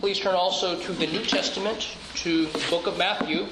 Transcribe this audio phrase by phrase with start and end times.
[0.00, 3.46] Please turn also to the New Testament, to the book of Matthew.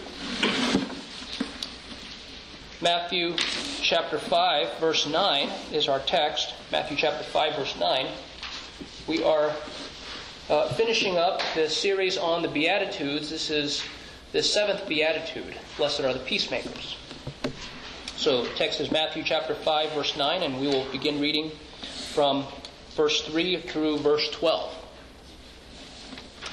[2.82, 3.34] Matthew
[3.80, 6.52] chapter 5, verse 9 is our text.
[6.70, 8.07] Matthew chapter 5, verse 9.
[9.07, 9.57] We are
[10.50, 13.30] uh, finishing up the series on the Beatitudes.
[13.30, 13.82] This is
[14.32, 15.56] the seventh Beatitude.
[15.79, 16.98] Blessed are the peacemakers.
[18.16, 21.52] So, text is Matthew chapter 5, verse 9, and we will begin reading
[22.12, 22.45] from
[22.96, 24.83] verse 3 through verse 12.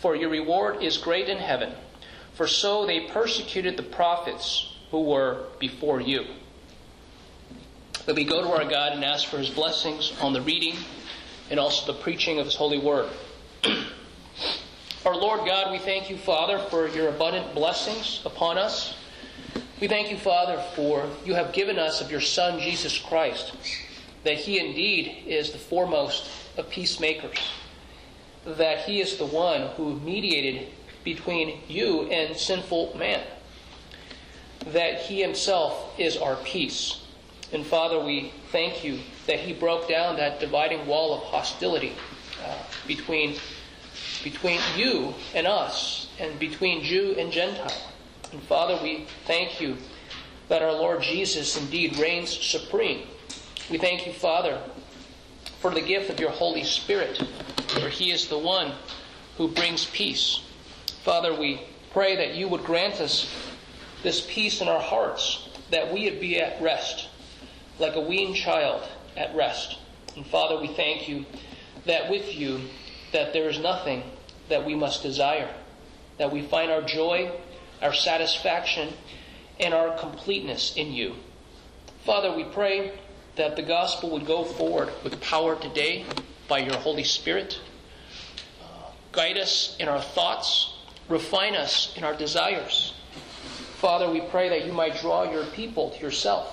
[0.00, 1.72] for your reward is great in heaven.
[2.34, 6.26] For so they persecuted the prophets who were before you.
[8.06, 10.76] Let me go to our God and ask for his blessings on the reading
[11.50, 13.10] and also the preaching of his holy word.
[15.04, 18.94] our Lord God, we thank you, Father, for your abundant blessings upon us.
[19.80, 23.54] We thank you, Father, for you have given us of your Son, Jesus Christ,
[24.24, 27.38] that he indeed is the foremost of peacemakers
[28.46, 30.68] that he is the one who mediated
[31.04, 33.22] between you and sinful man.
[34.66, 37.02] That he himself is our peace.
[37.52, 41.92] And Father, we thank you that he broke down that dividing wall of hostility
[42.44, 42.56] uh,
[42.86, 43.36] between,
[44.24, 47.72] between you and us, and between Jew and Gentile.
[48.32, 49.76] And Father, we thank you
[50.48, 53.02] that our Lord Jesus indeed reigns supreme.
[53.70, 54.60] We thank you, Father,
[55.66, 57.20] for the gift of your Holy Spirit
[57.66, 58.70] for he is the one
[59.36, 60.40] who brings peace.
[61.02, 61.60] Father, we
[61.90, 63.28] pray that you would grant us
[64.04, 67.08] this peace in our hearts, that we would be at rest,
[67.80, 68.80] like a weaned child
[69.16, 69.78] at rest.
[70.14, 71.26] And Father, we thank you
[71.84, 72.60] that with you,
[73.10, 74.04] that there is nothing
[74.48, 75.52] that we must desire,
[76.18, 77.32] that we find our joy,
[77.82, 78.92] our satisfaction,
[79.58, 81.16] and our completeness in you.
[82.04, 82.92] Father, we pray
[83.36, 86.04] that the gospel would go forward with power today
[86.48, 87.60] by your Holy Spirit.
[88.62, 90.74] Uh, guide us in our thoughts,
[91.08, 92.94] refine us in our desires.
[93.76, 96.52] Father, we pray that you might draw your people to yourself.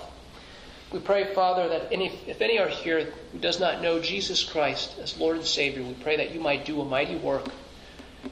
[0.91, 4.99] We pray, Father, that any, if any are here who does not know Jesus Christ
[4.99, 7.45] as Lord and Savior, we pray that you might do a mighty work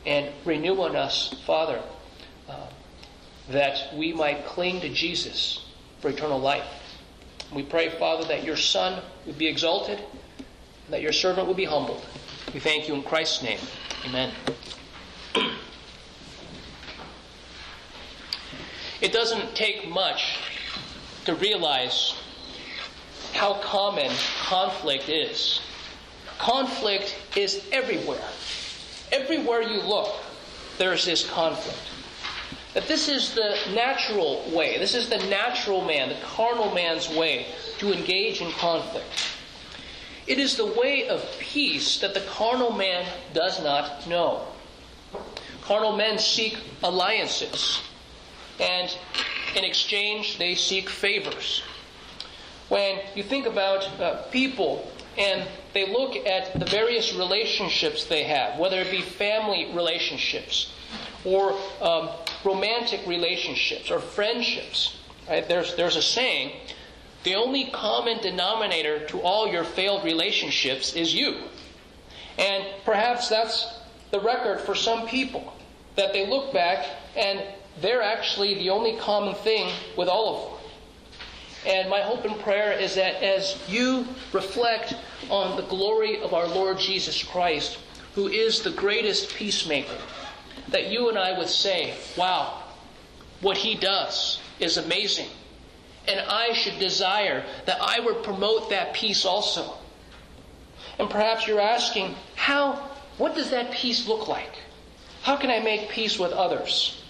[0.05, 1.81] and renew on us, Father,
[2.49, 2.67] uh,
[3.49, 5.65] that we might cling to Jesus
[6.01, 6.80] for eternal life.
[7.53, 9.99] We pray, Father, that your Son would be exalted
[10.91, 12.05] that your servant will be humbled.
[12.53, 13.59] We thank you in Christ's name.
[14.05, 14.31] Amen.
[18.99, 20.37] It doesn't take much
[21.25, 22.13] to realize
[23.33, 24.11] how common
[24.43, 25.61] conflict is.
[26.37, 28.21] Conflict is everywhere.
[29.11, 30.13] Everywhere you look,
[30.77, 31.79] there's this conflict.
[32.73, 37.47] That this is the natural way, this is the natural man, the carnal man's way
[37.79, 39.07] to engage in conflict.
[40.25, 44.45] It is the way of peace that the carnal man does not know.
[45.63, 47.81] Carnal men seek alliances,
[48.59, 48.95] and
[49.55, 51.61] in exchange, they seek favors.
[52.69, 58.57] When you think about uh, people and they look at the various relationships they have,
[58.57, 60.71] whether it be family relationships
[61.25, 62.09] or um,
[62.43, 64.97] romantic relationships or friendships,
[65.29, 65.47] right?
[65.47, 66.53] There's, there's a saying
[67.23, 71.43] the only common denominator to all your failed relationships is you.
[72.37, 73.67] And perhaps that's
[74.09, 75.53] the record for some people.
[75.95, 76.85] That they look back
[77.15, 77.43] and
[77.79, 80.61] they're actually the only common thing with all of them.
[81.73, 84.95] And my hope and prayer is that as you reflect
[85.29, 87.77] on the glory of our Lord Jesus Christ,
[88.15, 89.97] who is the greatest peacemaker,
[90.69, 92.63] that you and I would say, wow,
[93.41, 95.29] what he does is amazing.
[96.07, 99.75] And I should desire that I would promote that peace also.
[100.97, 104.55] And perhaps you're asking, how, what does that peace look like?
[105.23, 107.03] How can I make peace with others?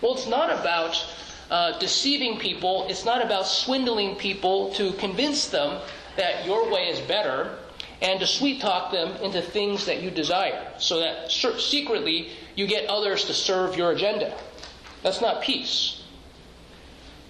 [0.00, 1.04] Well, it's not about
[1.50, 5.80] uh, deceiving people, it's not about swindling people to convince them
[6.16, 7.58] that your way is better
[8.02, 12.88] and to sweet talk them into things that you desire so that secretly you get
[12.90, 14.36] others to serve your agenda.
[15.02, 16.02] That's not peace.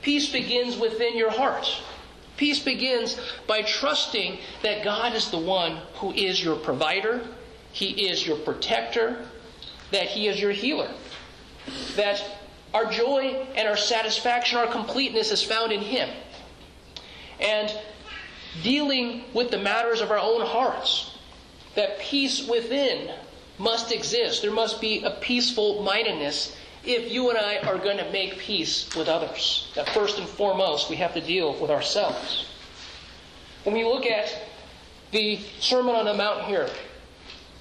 [0.01, 1.69] Peace begins within your heart.
[2.39, 7.21] Peace begins by trusting that God is the one who is your provider,
[7.73, 9.27] He is your protector,
[9.91, 10.91] that He is your healer,
[11.97, 12.25] that
[12.73, 16.09] our joy and our satisfaction, our completeness is found in Him.
[17.39, 17.73] And
[18.63, 21.17] dealing with the matters of our own hearts,
[21.75, 23.11] that peace within
[23.59, 24.43] must exist.
[24.43, 28.95] There must be a peaceful mindedness if you and I are going to make peace
[28.97, 29.71] with others.
[29.75, 32.47] That first and foremost, we have to deal with ourselves.
[33.65, 34.37] When we look at
[35.13, 36.69] the Sermon on the Mount here,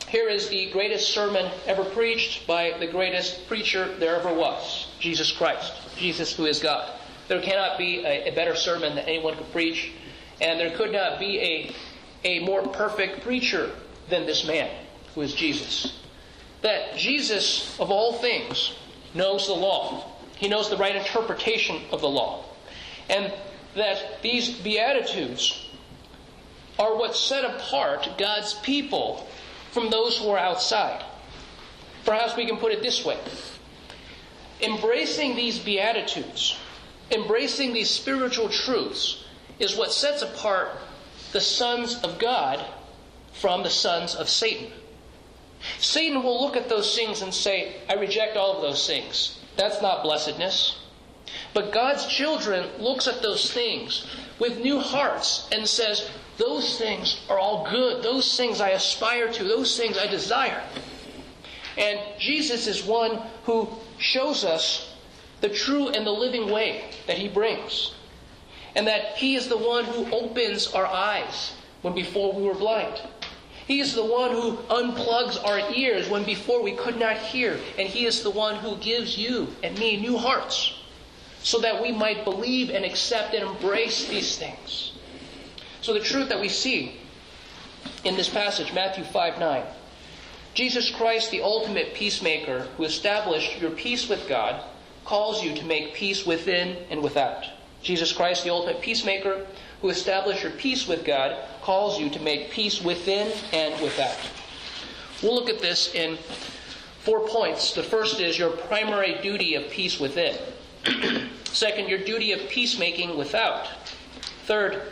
[0.08, 5.32] here is the greatest sermon ever preached by the greatest preacher there ever was Jesus
[5.32, 6.92] Christ, Jesus who is God.
[7.28, 9.92] There cannot be a, a better sermon that anyone could preach,
[10.42, 11.76] and there could not be a,
[12.28, 13.72] a more perfect preacher
[14.10, 14.70] than this man,
[15.14, 16.00] who is Jesus.
[16.62, 18.76] That Jesus, of all things,
[19.14, 20.12] knows the law.
[20.36, 22.46] He knows the right interpretation of the law.
[23.10, 23.32] And
[23.76, 25.70] that these Beatitudes
[26.80, 29.28] are what set apart God's people
[29.72, 31.04] from those who are outside.
[32.06, 33.18] Perhaps we can put it this way
[34.62, 36.58] Embracing these Beatitudes,
[37.12, 39.24] embracing these spiritual truths,
[39.62, 40.70] is what sets apart
[41.32, 42.66] the sons of God
[43.34, 44.72] from the sons of Satan.
[45.78, 49.40] Satan will look at those things and say, I reject all of those things.
[49.58, 50.80] That's not blessedness.
[51.54, 54.08] But God's children looks at those things
[54.40, 58.04] with new hearts and says, those things are all good.
[58.04, 59.44] Those things I aspire to.
[59.44, 60.64] Those things I desire.
[61.78, 63.70] And Jesus is one who
[64.00, 64.94] shows us
[65.42, 67.94] the true and the living way that he brings.
[68.76, 73.02] And that he is the one who opens our eyes when before we were blind.
[73.68, 77.58] He is the one who unplugs our ears when before we could not hear.
[77.78, 80.74] And He is the one who gives you and me new hearts
[81.42, 84.92] so that we might believe and accept and embrace these things.
[85.82, 87.00] So, the truth that we see
[88.04, 89.64] in this passage, Matthew 5 9,
[90.54, 94.64] Jesus Christ, the ultimate peacemaker who established your peace with God,
[95.06, 97.46] calls you to make peace within and without.
[97.82, 99.46] Jesus Christ, the ultimate peacemaker
[99.82, 104.18] who established your peace with God, calls you to make peace within and without.
[105.22, 106.18] We'll look at this in
[107.00, 107.74] four points.
[107.74, 110.38] The first is your primary duty of peace within.
[111.46, 113.68] Second, your duty of peacemaking without.
[114.46, 114.84] Third,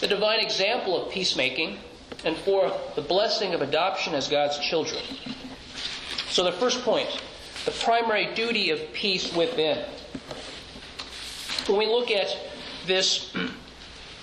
[0.00, 1.78] the divine example of peacemaking.
[2.24, 5.02] And fourth, the blessing of adoption as God's children.
[6.28, 7.08] So, the first point
[7.66, 9.84] the primary duty of peace within.
[11.68, 12.36] When we look at
[12.86, 13.34] this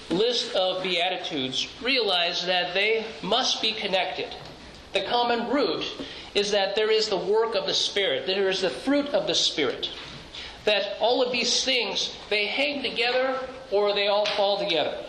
[0.10, 4.34] list of Beatitudes, realize that they must be connected.
[4.94, 5.84] The common root
[6.36, 9.36] is that there is the work of the Spirit, there is the fruit of the
[9.36, 9.90] Spirit.
[10.66, 13.38] That all of these things, they hang together
[13.72, 15.04] or they all fall together.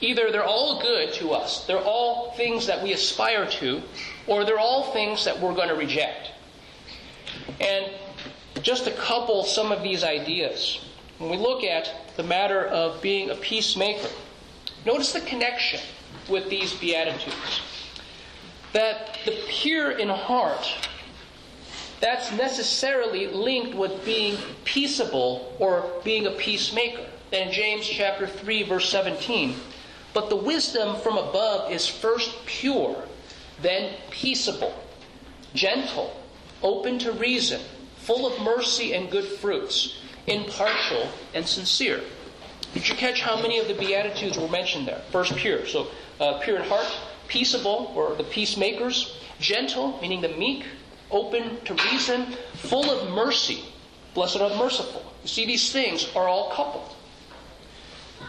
[0.00, 3.82] Either they're all good to us, they're all things that we aspire to,
[4.26, 6.30] or they're all things that we're going to reject.
[7.60, 7.90] And
[8.62, 10.83] just to couple some of these ideas,
[11.18, 14.08] when we look at the matter of being a peacemaker,
[14.84, 15.80] Notice the connection
[16.28, 17.62] with these Beatitudes.
[18.72, 20.88] That the pure in heart,
[22.00, 27.06] that's necessarily linked with being peaceable or being a peacemaker.
[27.30, 29.56] Then James chapter 3, verse 17,
[30.12, 33.04] but the wisdom from above is first pure,
[33.62, 34.74] then peaceable,
[35.54, 36.20] gentle,
[36.62, 37.60] open to reason,
[37.96, 42.00] full of mercy and good fruits, impartial and sincere.
[42.72, 45.02] Did you catch how many of the Beatitudes were mentioned there?
[45.12, 45.66] First, pure.
[45.66, 45.88] So,
[46.20, 46.86] uh, pure in heart,
[47.28, 50.64] peaceable, or the peacemakers, gentle, meaning the meek,
[51.10, 53.64] open to reason, full of mercy.
[54.14, 55.04] Blessed are the merciful.
[55.22, 56.94] You see, these things are all coupled.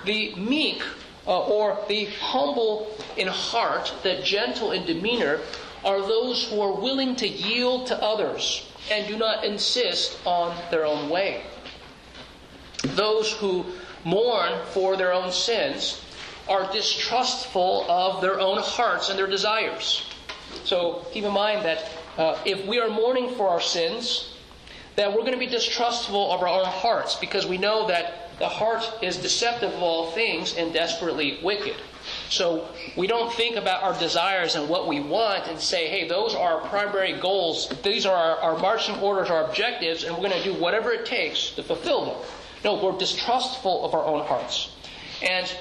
[0.05, 0.83] The meek,
[1.25, 5.39] uh, or the humble in heart, the gentle in demeanor,
[5.83, 10.85] are those who are willing to yield to others and do not insist on their
[10.85, 11.43] own way.
[12.85, 13.65] Those who
[14.03, 16.01] mourn for their own sins
[16.47, 20.05] are distrustful of their own hearts and their desires.
[20.63, 24.33] So keep in mind that uh, if we are mourning for our sins,
[24.95, 28.47] that we're going to be distrustful of our own hearts because we know that the
[28.47, 31.75] heart is deceptive of all things and desperately wicked.
[32.29, 36.35] So we don't think about our desires and what we want and say, hey, those
[36.35, 37.69] are our primary goals.
[37.83, 41.05] These are our, our marching orders, our objectives, and we're going to do whatever it
[41.05, 42.15] takes to fulfill them.
[42.65, 44.71] No, we're distrustful of our own hearts.
[45.21, 45.55] And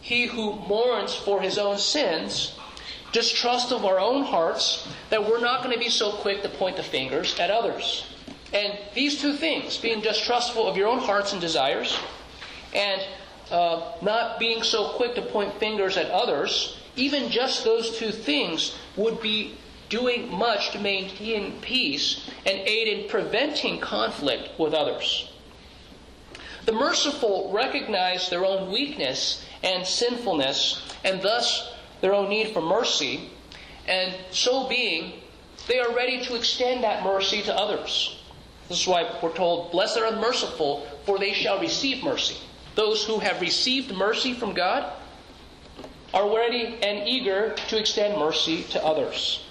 [0.00, 2.58] he who mourns for his own sins,
[3.12, 6.76] distrust of our own hearts, that we're not going to be so quick to point
[6.76, 8.04] the fingers at others.
[8.52, 11.96] And these two things, being distrustful of your own hearts and desires,
[12.74, 13.00] and
[13.52, 18.76] uh, not being so quick to point fingers at others, even just those two things
[18.96, 19.56] would be
[19.88, 25.30] doing much to maintain peace and aid in preventing conflict with others.
[26.68, 31.72] The merciful recognize their own weakness and sinfulness, and thus
[32.02, 33.30] their own need for mercy,
[33.86, 35.14] and so being,
[35.66, 38.20] they are ready to extend that mercy to others.
[38.68, 42.36] This is why we're told, Blessed are the merciful, for they shall receive mercy.
[42.74, 44.92] Those who have received mercy from God
[46.12, 49.42] are ready and eager to extend mercy to others.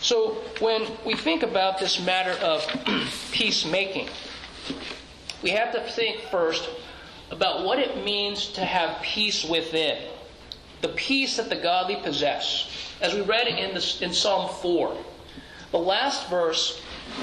[0.00, 2.66] So, when we think about this matter of
[3.30, 4.08] peacemaking,
[5.44, 6.66] we have to think first
[7.30, 10.02] about what it means to have peace within.
[10.80, 12.66] The peace that the godly possess.
[13.02, 14.96] As we read in, the, in Psalm 4,
[15.70, 16.80] the last verse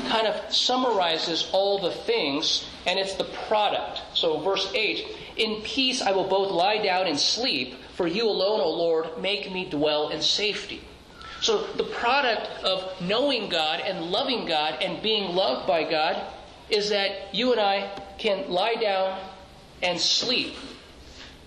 [0.08, 4.01] kind of summarizes all the things, and it's the product.
[4.13, 5.04] So, verse 8
[5.38, 9.51] In peace I will both lie down and sleep, for you alone, O Lord, make
[9.51, 10.82] me dwell in safety.
[11.42, 16.22] So, the product of knowing God and loving God and being loved by God
[16.72, 19.20] is that you and I can lie down
[19.82, 20.54] and sleep,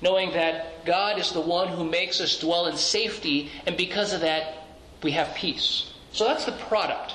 [0.02, 4.22] knowing that God is the one who makes us dwell in safety, and because of
[4.22, 4.66] that,
[5.02, 5.92] we have peace.
[6.12, 7.14] So that's the product.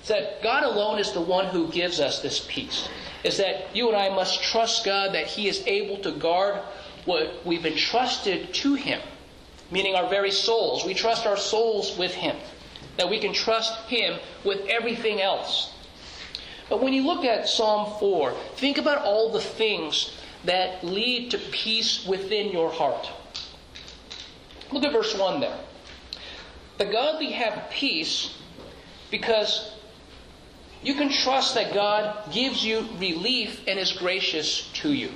[0.00, 2.88] It's that God alone is the one who gives us this peace.
[3.22, 6.62] Is that you and I must trust God that He is able to guard
[7.04, 9.00] what we've entrusted to Him,
[9.70, 10.86] meaning our very souls.
[10.86, 12.36] We trust our souls with Him,
[12.96, 15.70] that we can trust Him with everything else.
[16.70, 21.38] But when you look at Psalm 4, think about all the things that lead to
[21.38, 23.10] peace within your heart.
[24.72, 25.58] Look at verse 1 there.
[26.78, 28.38] The godly have peace
[29.10, 29.74] because
[30.82, 35.10] you can trust that God gives you relief and is gracious to you.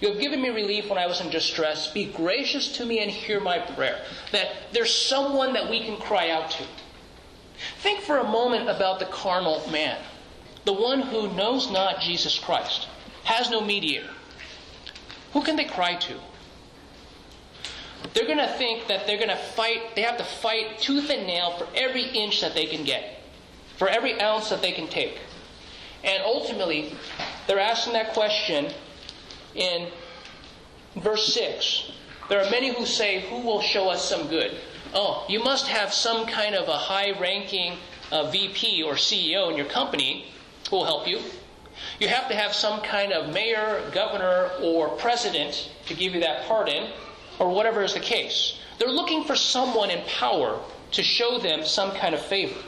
[0.00, 1.90] You have given me relief when I was in distress.
[1.92, 4.00] Be gracious to me and hear my prayer.
[4.32, 6.64] That there's someone that we can cry out to.
[7.78, 9.98] Think for a moment about the carnal man,
[10.64, 12.88] the one who knows not Jesus Christ,
[13.24, 14.10] has no mediator.
[15.32, 16.14] Who can they cry to?
[18.14, 21.26] They're going to think that they're going to fight, they have to fight tooth and
[21.26, 23.22] nail for every inch that they can get,
[23.76, 25.18] for every ounce that they can take.
[26.04, 26.94] And ultimately,
[27.46, 28.72] they're asking that question
[29.54, 29.88] in
[30.96, 31.92] verse 6.
[32.28, 34.56] There are many who say, Who will show us some good?
[34.94, 37.74] Oh, you must have some kind of a high ranking
[38.10, 40.32] uh, VP or CEO in your company
[40.70, 41.20] who will help you.
[42.00, 46.46] You have to have some kind of mayor, governor, or president to give you that
[46.46, 46.90] pardon,
[47.38, 48.58] or whatever is the case.
[48.78, 50.58] They're looking for someone in power
[50.92, 52.58] to show them some kind of favor.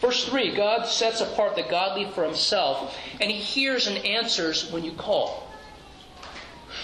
[0.00, 4.84] Verse 3 God sets apart the godly for himself, and he hears and answers when
[4.84, 5.48] you call.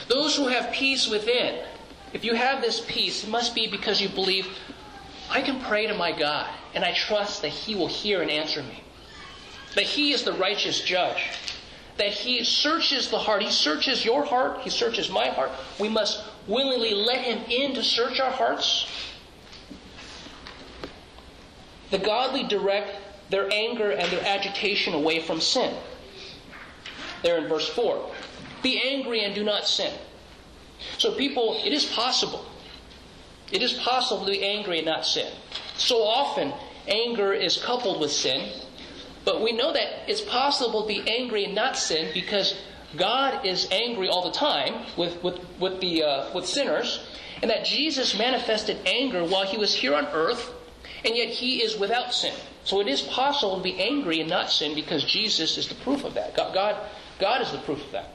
[0.08, 1.62] Those who have peace within,
[2.12, 4.46] if you have this peace, it must be because you believe,
[5.30, 8.62] I can pray to my God, and I trust that He will hear and answer
[8.62, 8.82] me.
[9.74, 11.22] That He is the righteous judge.
[11.98, 13.42] That He searches the heart.
[13.42, 14.60] He searches your heart.
[14.62, 15.50] He searches my heart.
[15.78, 18.86] We must willingly let Him in to search our hearts.
[21.90, 22.96] The godly direct
[23.30, 25.74] their anger and their agitation away from sin.
[27.22, 28.10] There in verse 4.
[28.62, 29.92] Be angry and do not sin.
[30.98, 32.44] So, people, it is possible.
[33.52, 35.32] It is possible to be angry and not sin.
[35.76, 36.52] So often,
[36.86, 38.52] anger is coupled with sin,
[39.24, 42.56] but we know that it's possible to be angry and not sin because
[42.96, 47.06] God is angry all the time with, with, with, the, uh, with sinners,
[47.42, 50.52] and that Jesus manifested anger while he was here on earth,
[51.04, 52.34] and yet he is without sin.
[52.64, 56.04] So it is possible to be angry and not sin because Jesus is the proof
[56.04, 56.36] of that.
[56.36, 56.76] God, God,
[57.18, 58.10] God is the proof of that.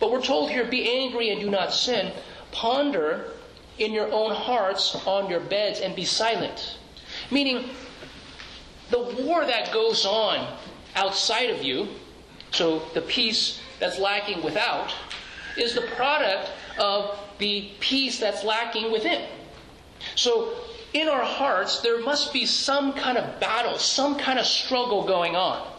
[0.00, 2.12] But we're told here, be angry and do not sin.
[2.50, 3.32] Ponder
[3.78, 6.78] in your own hearts on your beds and be silent.
[7.30, 7.70] Meaning,
[8.90, 10.56] the war that goes on
[10.96, 11.88] outside of you,
[12.50, 14.92] so the peace that's lacking without,
[15.56, 19.26] is the product of the peace that's lacking within.
[20.14, 20.54] So,
[20.92, 25.36] in our hearts, there must be some kind of battle, some kind of struggle going
[25.36, 25.69] on.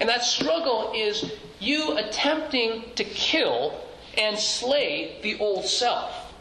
[0.00, 3.80] And that struggle is you attempting to kill
[4.18, 6.32] and slay the old self.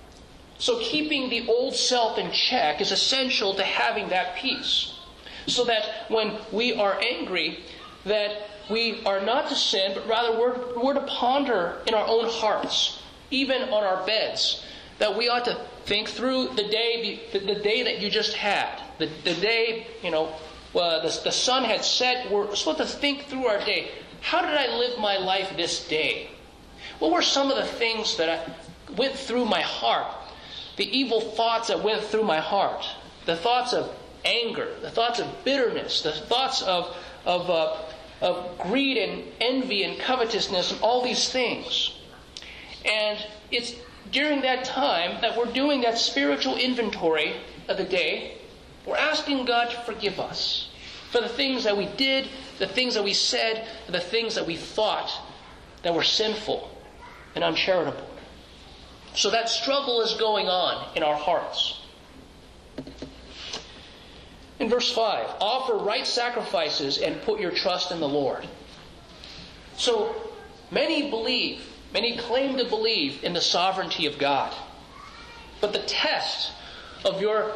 [0.57, 4.93] So keeping the old self in check is essential to having that peace.
[5.48, 7.60] So that when we are angry,
[8.05, 12.29] that we are not to sin, but rather we're, we're to ponder in our own
[12.29, 14.63] hearts, even on our beds,
[15.00, 18.81] that we ought to think through the day, the, the day that you just had,
[19.00, 20.33] the, the day, you know,
[20.75, 22.31] uh, the, the sun had set.
[22.31, 23.91] We're supposed to think through our day.
[24.21, 26.29] How did I live my life this day?
[26.99, 30.07] What were some of the things that I went through my heart?
[30.77, 32.85] The evil thoughts that went through my heart,
[33.25, 33.93] the thoughts of
[34.25, 37.77] anger, the thoughts of bitterness, the thoughts of, of, uh,
[38.21, 41.93] of greed and envy and covetousness and all these things.
[42.85, 43.19] And
[43.51, 43.75] it's
[44.11, 47.35] during that time that we're doing that spiritual inventory
[47.67, 48.37] of the day.
[48.85, 50.62] We're asking God to forgive us
[51.13, 52.27] for the things that we did,
[52.58, 55.15] the things that we said, the things that we thought
[55.84, 56.75] that were sinful
[57.36, 58.10] and uncharitable.
[59.13, 61.79] So that struggle is going on in our hearts.
[64.60, 68.48] In verse 5, offer right sacrifices and put your trust in the Lord.
[69.77, 70.15] So
[70.72, 74.51] many believe, many claim to believe in the sovereignty of God.
[75.62, 76.53] But the test
[77.05, 77.53] of your,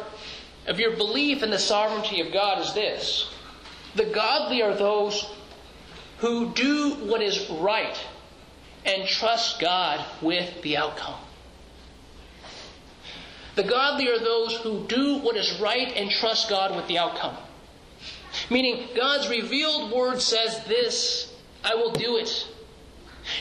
[0.68, 3.32] of your belief in the sovereignty of God is this
[3.98, 5.28] the godly are those
[6.18, 7.98] who do what is right
[8.86, 11.18] and trust God with the outcome.
[13.56, 17.36] The godly are those who do what is right and trust God with the outcome.
[18.50, 22.46] Meaning, God's revealed word says this, I will do it.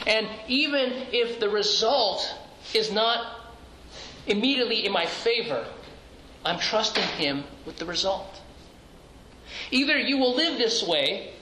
[0.08, 2.34] And even if the result
[2.74, 3.52] is not
[4.26, 5.68] immediately in my favor,
[6.44, 8.37] I'm trusting Him with the result.
[9.72, 11.34] Either you will live this way,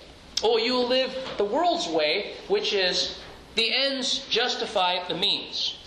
[0.44, 3.20] or you will live the world's way, which is
[3.56, 5.78] the ends justify the means.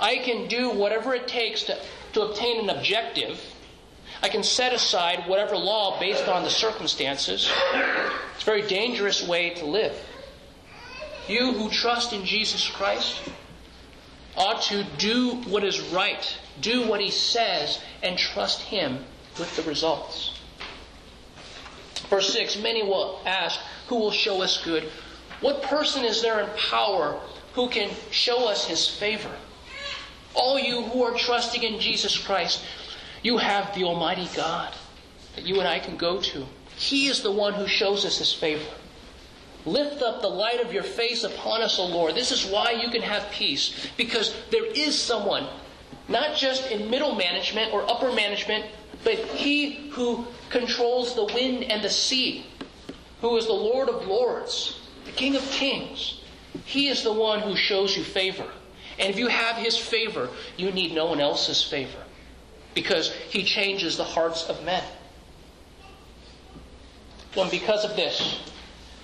[0.00, 1.78] I can do whatever it takes to,
[2.12, 3.40] to obtain an objective.
[4.22, 7.50] I can set aside whatever law based on the circumstances.
[8.34, 9.94] It's a very dangerous way to live.
[11.28, 13.20] You who trust in Jesus Christ
[14.36, 19.04] ought to do what is right, do what He says, and trust Him
[19.38, 20.35] with the results.
[22.08, 24.90] Verse 6 Many will ask, Who will show us good?
[25.40, 27.20] What person is there in power
[27.54, 29.32] who can show us His favor?
[30.34, 32.62] All you who are trusting in Jesus Christ,
[33.22, 34.74] you have the Almighty God
[35.34, 36.46] that you and I can go to.
[36.76, 38.70] He is the one who shows us His favor.
[39.64, 42.14] Lift up the light of your face upon us, O Lord.
[42.14, 45.46] This is why you can have peace, because there is someone,
[46.08, 48.66] not just in middle management or upper management,
[49.06, 52.44] but He who controls the wind and the sea,
[53.20, 56.22] who is the Lord of lords, the King of kings.
[56.64, 58.50] He is the one who shows you favor.
[58.98, 62.02] And if you have His favor, you need no one else's favor
[62.74, 64.82] because He changes the hearts of men.
[67.36, 68.40] And because of this,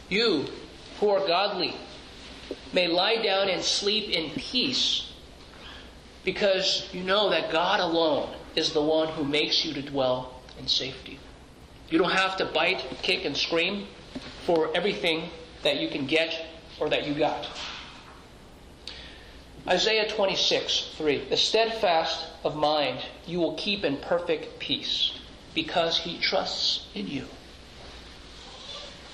[0.08, 0.46] you
[0.98, 1.76] who are godly
[2.72, 5.12] may lie down and sleep in peace
[6.24, 10.66] because you know that God alone is the one who makes you to dwell in
[10.66, 11.18] safety.
[11.90, 13.86] You don't have to bite, kick, and scream
[14.46, 15.30] for everything
[15.62, 16.46] that you can get
[16.80, 17.46] or that you got.
[19.68, 21.28] Isaiah 26, 3.
[21.28, 25.12] The steadfast of mind you will keep in perfect peace
[25.54, 27.26] because he trusts in you.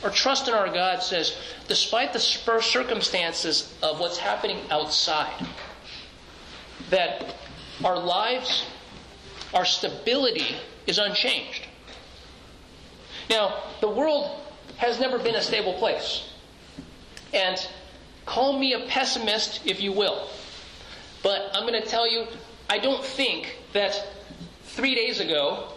[0.03, 5.47] Our trust in our God says, despite the circumstances of what's happening outside,
[6.91, 7.35] that
[7.85, 8.65] our lives,
[9.55, 10.57] our stability
[10.87, 11.67] is unchanged.
[13.31, 14.41] Now, the world
[14.77, 16.31] has never been a stable place.
[17.35, 17.59] And
[18.25, 20.29] call me a pessimist if you will.
[21.23, 22.27] But I'm going to tell you,
[22.71, 24.07] I don't think that
[24.65, 25.73] three days ago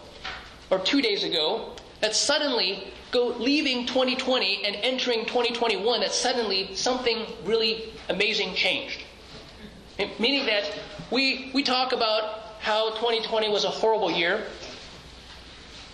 [0.70, 7.26] or two days ago, that suddenly go leaving 2020 and entering 2021, that suddenly something
[7.44, 9.02] really amazing changed.
[10.18, 10.72] Meaning that
[11.10, 14.46] we, we talk about how 2020 was a horrible year.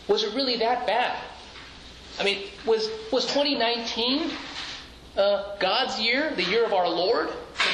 [0.06, 1.18] Was it really that bad?
[2.20, 4.30] I mean, was, was 2019
[5.16, 7.28] uh, God's year, the year of our Lord.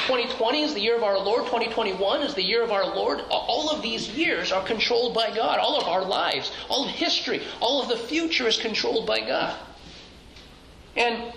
[0.06, 1.44] 2020 is the year of our Lord.
[1.46, 3.20] 2021 is the year of our Lord.
[3.30, 5.58] All of these years are controlled by God.
[5.58, 9.58] All of our lives, all of history, all of the future is controlled by God.
[10.96, 11.32] And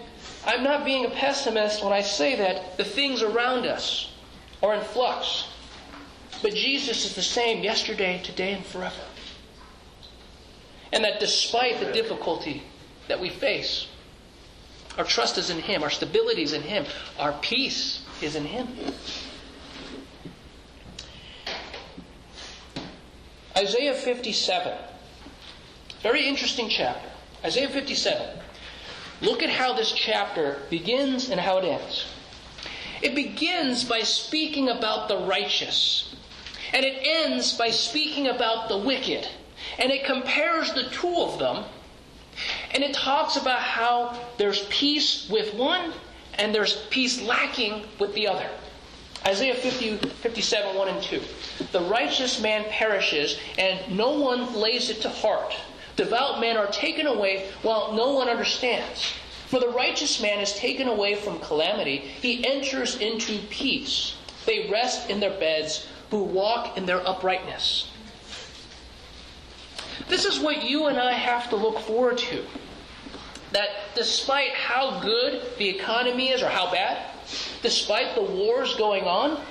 [0.45, 4.13] I'm not being a pessimist when I say that the things around us
[4.61, 5.45] are in flux.
[6.41, 8.95] But Jesus is the same yesterday, today, and forever.
[10.93, 12.63] And that despite the difficulty
[13.07, 13.87] that we face,
[14.97, 15.83] Our trust is in Him.
[15.83, 16.85] Our stability is in Him.
[17.19, 18.67] Our peace is in Him.
[23.55, 24.77] Isaiah 57.
[26.01, 27.09] Very interesting chapter.
[27.45, 28.39] Isaiah 57.
[29.21, 32.05] Look at how this chapter begins and how it ends.
[33.01, 36.15] It begins by speaking about the righteous,
[36.73, 39.27] and it ends by speaking about the wicked.
[39.79, 41.63] And it compares the two of them,
[42.73, 45.93] and it talks about how there's peace with one
[46.37, 48.47] and there's peace lacking with the other.
[49.25, 51.21] Isaiah 50, 57, 1 and 2.
[51.71, 55.55] The righteous man perishes, and no one lays it to heart.
[55.95, 59.13] Devout men are taken away while no one understands.
[59.47, 64.15] For the righteous man is taken away from calamity, he enters into peace.
[64.45, 67.91] They rest in their beds who walk in their uprightness.
[70.07, 72.43] This is what you and I have to look forward to.
[73.51, 76.97] That despite how good the economy is or how bad,
[77.61, 79.41] despite the wars going on,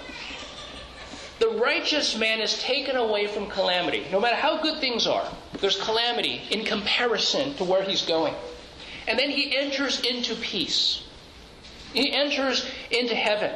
[1.39, 4.07] the righteous man is taken away from calamity.
[4.11, 5.29] No matter how good things are,
[5.61, 8.35] there's calamity in comparison to where he's going.
[9.07, 11.03] And then he enters into peace.
[11.93, 13.55] He enters into heaven.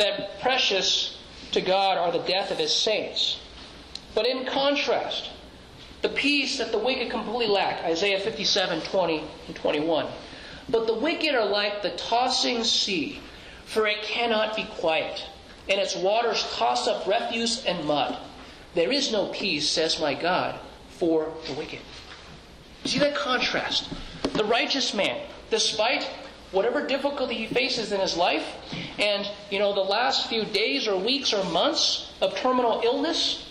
[0.00, 1.18] That precious
[1.52, 3.38] to God are the death of his saints.
[4.14, 5.28] But in contrast,
[6.00, 10.06] the peace that the wicked completely lack, Isaiah 57, 20 and 21.
[10.70, 13.20] But the wicked are like the tossing sea,
[13.66, 15.22] for it cannot be quiet,
[15.68, 18.16] and its waters toss up refuse and mud.
[18.74, 20.58] There is no peace, says my God,
[20.88, 21.80] for the wicked.
[22.86, 23.92] See that contrast?
[24.32, 26.08] The righteous man, despite
[26.52, 28.46] whatever difficulty he faces in his life,
[28.98, 33.48] and you know, the last few days or weeks or months of terminal illness,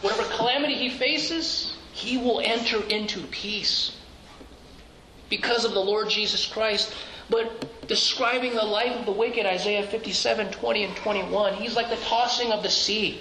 [0.00, 3.96] whatever calamity he faces, he will enter into peace
[5.28, 6.94] because of the Lord Jesus Christ.
[7.30, 11.96] But describing the life of the wicked, Isaiah 57, 20 and 21, he's like the
[11.96, 13.20] tossing of the sea.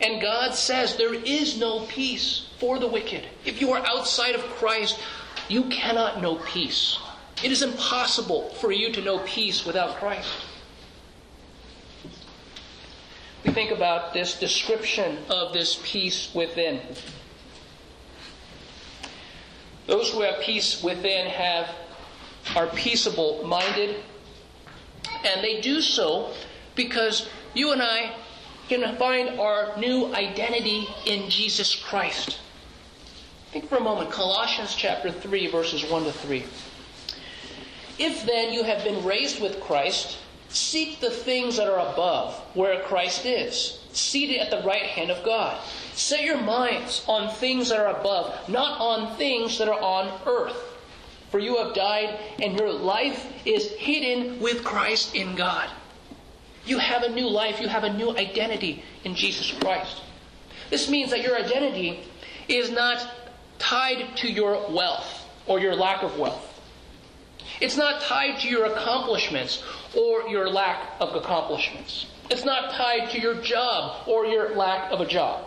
[0.00, 3.26] And God says there is no peace for the wicked.
[3.44, 4.98] If you are outside of Christ,
[5.48, 6.98] you cannot know peace.
[7.42, 10.28] It is impossible for you to know peace without Christ.
[13.44, 16.80] We think about this description of this peace within.
[19.86, 21.74] Those who have peace within have
[22.54, 23.96] are peaceable minded,
[25.24, 26.32] and they do so
[26.74, 28.14] because you and I
[28.68, 32.38] can find our new identity in Jesus Christ.
[33.50, 36.44] Think for a moment, Colossians chapter 3, verses 1 to 3.
[38.00, 40.16] If then you have been raised with Christ,
[40.48, 45.22] seek the things that are above, where Christ is, seated at the right hand of
[45.22, 45.60] God.
[45.92, 50.56] Set your minds on things that are above, not on things that are on earth.
[51.30, 55.68] For you have died, and your life is hidden with Christ in God.
[56.64, 60.00] You have a new life, you have a new identity in Jesus Christ.
[60.70, 62.00] This means that your identity
[62.48, 63.06] is not
[63.58, 66.49] tied to your wealth or your lack of wealth.
[67.60, 69.62] It's not tied to your accomplishments
[69.94, 72.06] or your lack of accomplishments.
[72.30, 75.44] It's not tied to your job or your lack of a job.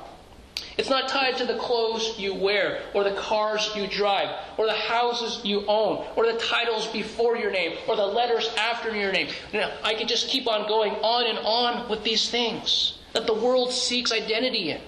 [0.77, 4.73] It's not tied to the clothes you wear, or the cars you drive, or the
[4.73, 9.27] houses you own, or the titles before your name, or the letters after your name.
[9.53, 13.33] Now, I could just keep on going on and on with these things that the
[13.33, 14.81] world seeks identity in.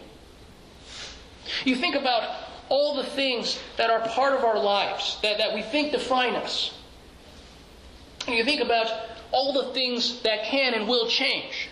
[1.65, 2.35] You think about
[2.69, 6.73] all the things that are part of our lives, that, that we think define us.
[8.27, 8.87] And you think about
[9.31, 11.69] all the things that can and will change.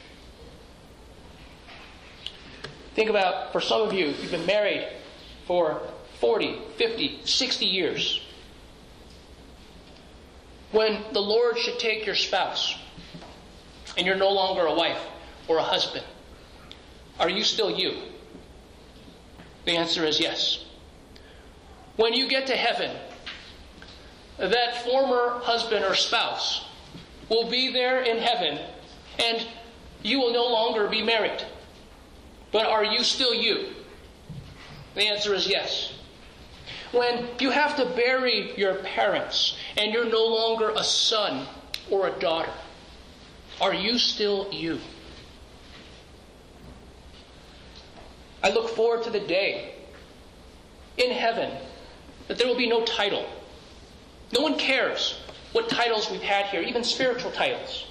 [2.96, 4.88] Think about, for some of you, you've been married
[5.48, 5.82] for
[6.20, 8.22] 40, 50, 60 years.
[10.72, 12.78] When the Lord should take your spouse
[13.98, 15.02] and you're no longer a wife
[15.48, 16.06] or a husband,
[17.20, 17.98] are you still you?
[19.66, 20.66] The answer is yes.
[21.96, 22.96] When you get to heaven,
[24.38, 26.66] that former husband or spouse
[27.30, 28.60] will be there in heaven
[29.20, 29.48] and
[30.02, 31.44] you will no longer be married.
[32.52, 33.70] But are you still you?
[34.96, 35.94] The answer is yes.
[36.92, 41.48] When you have to bury your parents and you're no longer a son
[41.90, 42.52] or a daughter,
[43.60, 44.80] are you still you?
[48.44, 49.76] I look forward to the day
[50.98, 51.58] in heaven
[52.28, 53.26] that there will be no title.
[54.34, 55.20] No one cares
[55.52, 57.86] what titles we've had here, even spiritual titles.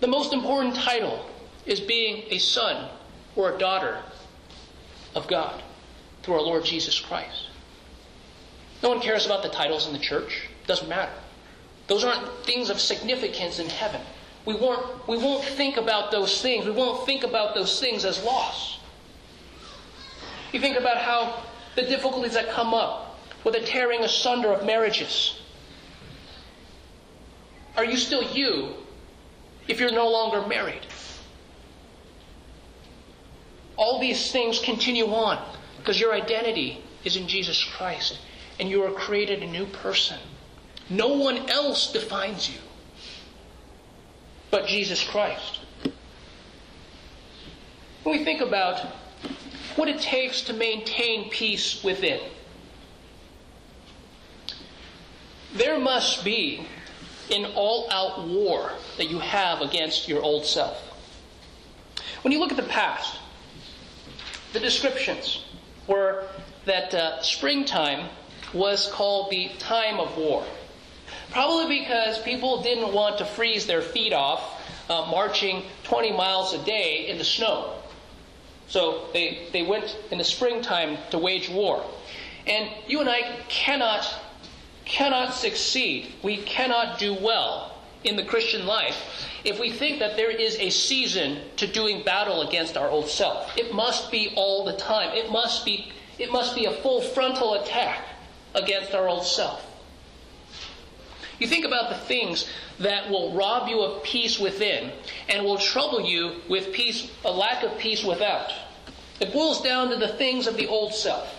[0.00, 1.28] The most important title
[1.66, 2.88] is being a son
[3.34, 4.02] or a daughter
[5.14, 5.62] of God
[6.22, 7.48] through our Lord Jesus Christ.
[8.82, 10.48] No one cares about the titles in the church.
[10.62, 11.12] It doesn't matter.
[11.86, 14.00] Those aren't things of significance in heaven.
[14.46, 16.64] We won't, we won't think about those things.
[16.64, 18.78] We won't think about those things as loss.
[20.52, 21.42] You think about how
[21.74, 23.05] the difficulties that come up
[23.46, 25.40] with the tearing asunder of marriages.
[27.76, 28.74] Are you still you
[29.68, 30.84] if you're no longer married?
[33.76, 35.38] All these things continue on
[35.78, 38.18] because your identity is in Jesus Christ
[38.58, 40.18] and you are created a new person.
[40.90, 42.58] No one else defines you
[44.50, 45.60] but Jesus Christ.
[48.02, 48.80] When we think about
[49.76, 52.20] what it takes to maintain peace within,
[55.54, 56.66] there must be
[57.32, 60.82] an all out war that you have against your old self.
[62.22, 63.18] When you look at the past,
[64.52, 65.44] the descriptions
[65.86, 66.24] were
[66.64, 68.08] that uh, springtime
[68.52, 70.44] was called the time of war.
[71.30, 76.58] Probably because people didn't want to freeze their feet off uh, marching 20 miles a
[76.64, 77.74] day in the snow.
[78.68, 81.84] So they, they went in the springtime to wage war.
[82.46, 84.08] And you and I cannot,
[84.86, 86.14] cannot succeed.
[86.22, 88.96] We cannot do well in the Christian life
[89.44, 93.56] if we think that there is a season to doing battle against our old self.
[93.58, 95.10] It must be all the time.
[95.12, 98.04] It must be, it must be a full frontal attack
[98.54, 99.64] against our old self.
[101.38, 104.92] You think about the things that will rob you of peace within
[105.28, 108.52] and will trouble you with peace, a lack of peace without.
[109.20, 111.34] It boils down to the things of the old self.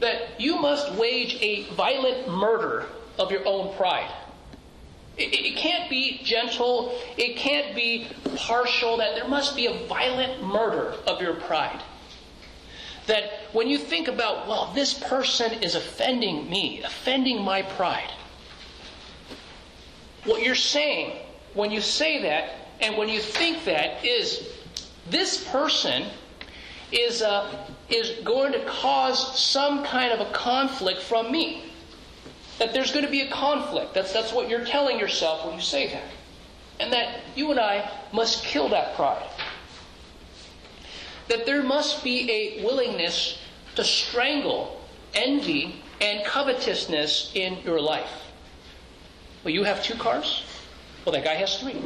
[0.00, 2.86] That you must wage a violent murder
[3.18, 4.10] of your own pride.
[5.16, 10.42] It, it can't be gentle, it can't be partial, that there must be a violent
[10.42, 11.82] murder of your pride.
[13.06, 18.10] That when you think about, well, this person is offending me, offending my pride,
[20.24, 21.18] what you're saying
[21.54, 24.48] when you say that and when you think that is
[25.10, 26.04] this person
[26.90, 27.50] is, uh,
[27.92, 31.64] is going to cause some kind of a conflict from me.
[32.58, 33.94] That there's going to be a conflict.
[33.94, 36.04] That's, that's what you're telling yourself when you say that.
[36.80, 39.28] And that you and I must kill that pride.
[41.28, 43.38] That there must be a willingness
[43.76, 44.80] to strangle
[45.14, 48.10] envy and covetousness in your life.
[49.44, 50.44] Well, you have two cars?
[51.04, 51.80] Well, that guy has three.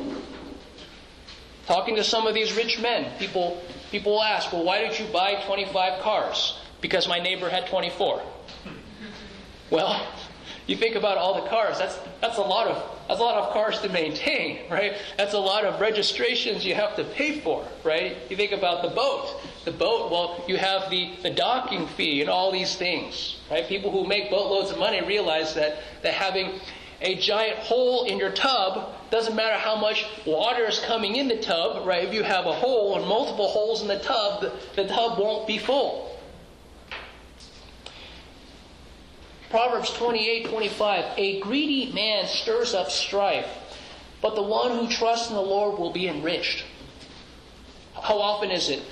[1.66, 3.60] Talking to some of these rich men, people,
[3.90, 6.58] people will ask, well, why did you buy 25 cars?
[6.80, 8.22] Because my neighbor had 24.
[9.68, 10.06] Well,
[10.68, 13.52] you think about all the cars, that's, that's, a lot of, that's a lot of
[13.52, 14.94] cars to maintain, right?
[15.16, 18.16] That's a lot of registrations you have to pay for, right?
[18.28, 19.40] You think about the boat.
[19.64, 23.66] The boat, well, you have the, the docking fee and all these things, right?
[23.66, 26.60] People who make boatloads of money realize that, that having
[27.00, 31.36] a giant hole in your tub, doesn't matter how much water is coming in the
[31.36, 32.04] tub, right?
[32.04, 35.46] If you have a hole and multiple holes in the tub, the, the tub won't
[35.46, 36.18] be full.
[39.50, 41.04] Proverbs 28 25.
[41.18, 43.48] A greedy man stirs up strife,
[44.20, 46.64] but the one who trusts in the Lord will be enriched.
[47.94, 48.82] How often is it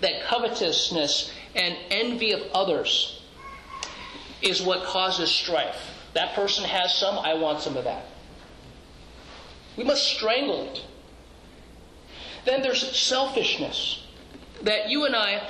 [0.00, 3.22] that covetousness and envy of others
[4.42, 5.89] is what causes strife?
[6.14, 8.04] That person has some, I want some of that.
[9.76, 10.84] We must strangle it.
[12.44, 14.06] Then there's selfishness.
[14.62, 15.48] That you and I,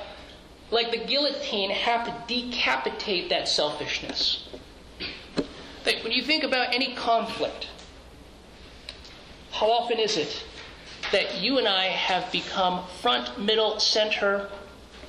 [0.70, 4.49] like the guillotine, have to decapitate that selfishness.
[5.85, 7.68] That when you think about any conflict,
[9.53, 10.44] how often is it
[11.12, 14.49] that you and I have become front, middle, center,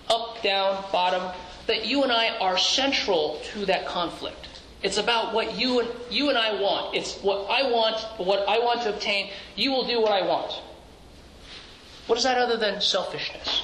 [0.09, 1.31] up, down, bottom,
[1.67, 4.47] that you and I are central to that conflict?
[4.83, 6.95] It's about what you and, you and I want.
[6.95, 9.29] It's what I want, what I want to obtain.
[9.55, 10.51] You will do what I want.
[12.07, 13.63] What is that other than selfishness?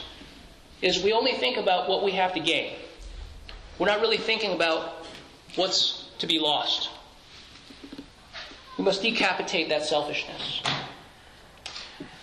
[0.82, 2.76] Is we only think about what we have to gain.
[3.80, 5.06] We're not really thinking about
[5.56, 6.90] what's to be lost.
[8.78, 10.62] We must decapitate that selfishness.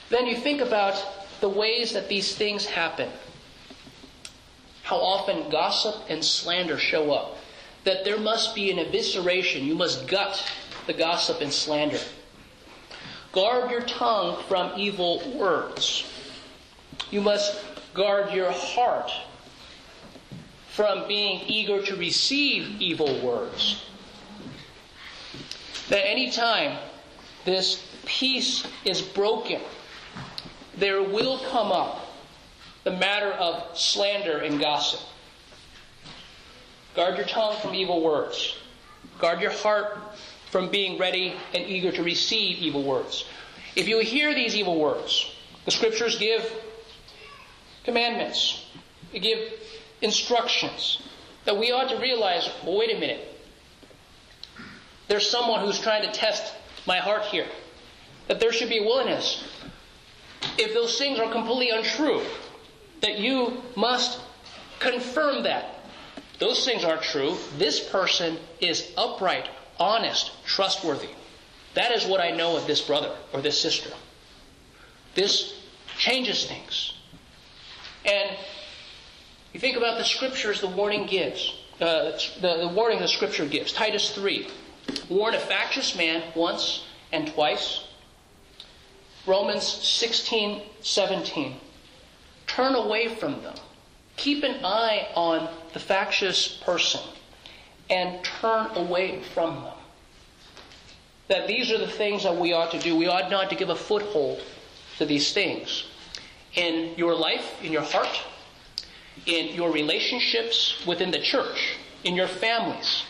[0.09, 1.04] Then you think about
[1.40, 3.11] the ways that these things happen.
[4.85, 7.38] How often gossip and slander show up
[7.85, 9.64] that there must be an evisceration.
[9.64, 10.51] You must gut
[10.87, 12.01] the gossip and slander.
[13.33, 16.05] Guard your tongue from evil words.
[17.11, 17.61] You must
[17.92, 19.11] guard your heart
[20.68, 23.85] from being eager to receive evil words.
[25.88, 26.79] That any time
[27.44, 29.61] this peace is broken,
[30.77, 32.01] there will come up
[32.85, 35.01] the matter of slander and gossip.
[36.94, 38.57] Guard your tongue from evil words.
[39.18, 39.98] Guard your heart
[40.50, 43.24] from being ready and eager to receive evil words.
[43.74, 46.48] If you hear these evil words, the scriptures give
[47.83, 48.64] commandments,
[49.12, 49.38] they give
[50.00, 51.02] instructions
[51.44, 53.28] that we ought to realize well, wait a minute.
[55.09, 56.54] There's someone who's trying to test
[56.87, 57.46] my heart here.
[58.28, 59.44] That there should be a willingness.
[60.57, 62.22] If those things are completely untrue,
[63.00, 64.20] that you must
[64.78, 65.74] confirm that.
[66.38, 67.37] Those things aren't true.
[67.59, 71.11] This person is upright, honest, trustworthy.
[71.75, 73.90] That is what I know of this brother or this sister.
[75.14, 75.55] This
[75.99, 76.94] changes things.
[78.05, 78.37] And
[79.53, 83.73] you think about the scriptures the warning gives, uh, the, the warning the scripture gives.
[83.73, 84.49] Titus 3
[85.09, 87.85] warn a factious man once and twice.
[89.27, 91.57] Romans 16, 17.
[92.47, 93.55] Turn away from them.
[94.16, 97.01] Keep an eye on the factious person
[97.91, 99.75] and turn away from them.
[101.29, 102.97] That these are the things that we ought to do.
[102.97, 104.41] We ought not to give a foothold
[104.99, 105.85] to these things
[106.55, 108.23] in your life, in your heart,
[109.27, 113.03] in your relationships within the church, in your families.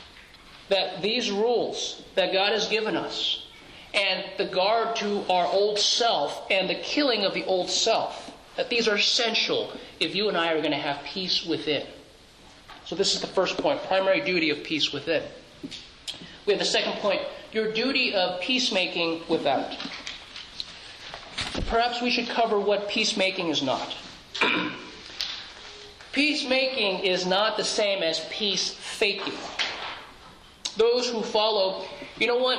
[0.70, 3.46] That these rules that God has given us
[3.92, 8.70] and the guard to our old self and the killing of the old self, that
[8.70, 11.86] these are essential if you and I are going to have peace within.
[12.86, 15.22] So, this is the first point primary duty of peace within.
[16.46, 19.76] We have the second point your duty of peacemaking without.
[21.68, 23.94] Perhaps we should cover what peacemaking is not.
[26.12, 29.34] peacemaking is not the same as peace faking.
[30.76, 31.84] Those who follow,
[32.18, 32.58] you know what?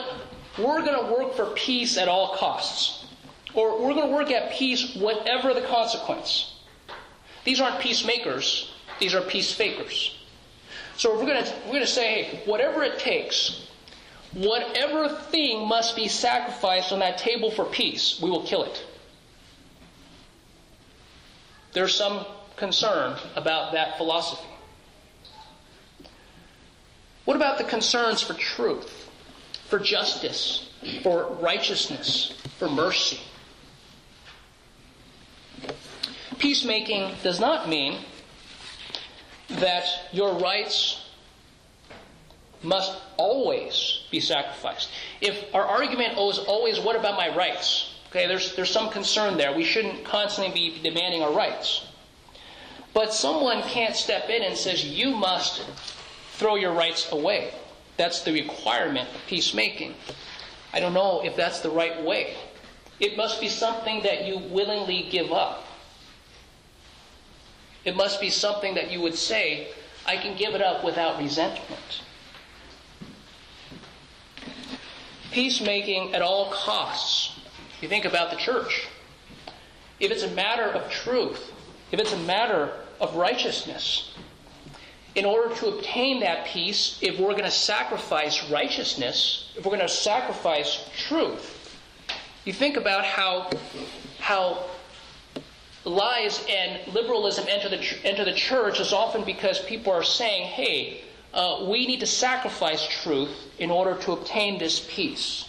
[0.57, 3.05] We're going to work for peace at all costs.
[3.53, 6.55] Or we're going to work at peace whatever the consequence.
[7.43, 10.14] These aren't peacemakers, these are peace fakers.
[10.97, 13.67] So we're going to, we're going to say, hey, whatever it takes,
[14.34, 18.86] whatever thing must be sacrificed on that table for peace, we will kill it.
[21.73, 24.47] There's some concern about that philosophy.
[27.25, 29.10] What about the concerns for truth,
[29.67, 30.69] for justice,
[31.03, 33.19] for righteousness, for mercy?
[36.38, 37.97] Peacemaking does not mean
[39.49, 41.01] that your rights
[42.63, 44.89] must always be sacrificed.
[45.21, 47.93] If our argument is always, what about my rights?
[48.10, 49.55] Okay, there's, there's some concern there.
[49.55, 51.86] We shouldn't constantly be demanding our rights.
[52.93, 55.65] But someone can't step in and says, you must
[56.34, 57.53] throw your rights away.
[57.97, 59.95] That's the requirement of peacemaking.
[60.73, 62.36] I don't know if that's the right way.
[62.99, 65.64] It must be something that you willingly give up.
[67.86, 69.67] It must be something that you would say,
[70.06, 72.02] I can give it up without resentment.
[75.32, 77.39] Peacemaking at all costs.
[77.82, 78.88] You think about the church.
[80.00, 81.54] If it's a matter of truth,
[81.91, 84.13] if it's a matter of righteousness,
[85.13, 89.80] in order to obtain that peace, if we're going to sacrifice righteousness, if we're going
[89.80, 91.80] to sacrifice truth,
[92.43, 93.50] you think about how,
[94.19, 94.65] how
[95.86, 101.02] lies and liberalism enter the, enter the church is often because people are saying, hey,
[101.34, 105.48] uh, we need to sacrifice truth in order to obtain this peace.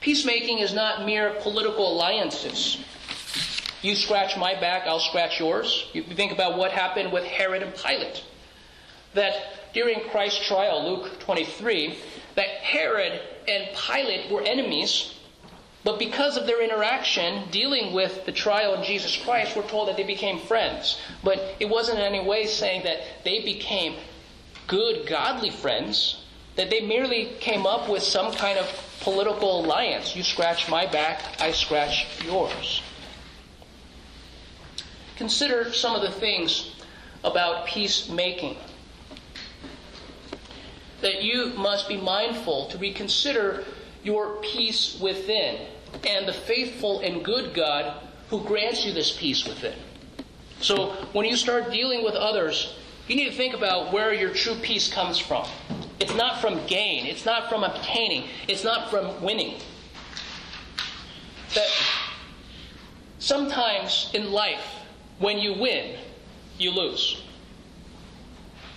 [0.00, 2.78] Peacemaking is not mere political alliances.
[3.82, 5.88] You scratch my back, I'll scratch yours.
[5.92, 8.24] You think about what happened with Herod and Pilate.
[9.14, 9.34] That
[9.72, 11.98] during Christ's trial, Luke 23,
[12.34, 15.14] that Herod and Pilate were enemies
[15.84, 19.96] but because of their interaction dealing with the trial in Jesus Christ, we're told that
[19.96, 21.00] they became friends.
[21.24, 23.96] But it wasn't in any way saying that they became
[24.68, 26.22] good, godly friends,
[26.54, 30.14] that they merely came up with some kind of political alliance.
[30.14, 32.80] You scratch my back, I scratch yours.
[35.16, 36.76] Consider some of the things
[37.24, 38.56] about peacemaking.
[41.00, 43.64] That you must be mindful to reconsider
[44.02, 45.66] your peace within
[46.06, 47.94] and the faithful and good God
[48.28, 49.78] who grants you this peace within.
[50.60, 52.74] So when you start dealing with others,
[53.08, 55.46] you need to think about where your true peace comes from.
[56.00, 59.60] It's not from gain, it's not from obtaining, it's not from winning.
[61.54, 61.68] That
[63.18, 64.64] sometimes in life,
[65.18, 65.98] when you win,
[66.58, 67.22] you lose.